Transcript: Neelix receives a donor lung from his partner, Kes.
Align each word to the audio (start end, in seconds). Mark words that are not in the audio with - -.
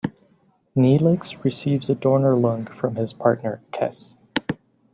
Neelix 0.75 1.43
receives 1.43 1.87
a 1.87 1.93
donor 1.93 2.35
lung 2.35 2.65
from 2.65 2.95
his 2.95 3.13
partner, 3.13 3.61
Kes. 3.71 4.09